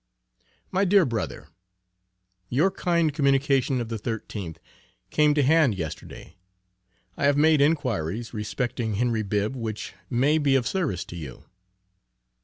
[0.71, 1.49] MY DEAR BROTHER:
[2.49, 4.57] Your kind communication of the 13th
[5.11, 6.37] came to hand yesterday.
[7.17, 11.43] I have made inquiries respecting Henry Bibb which may be of service to you.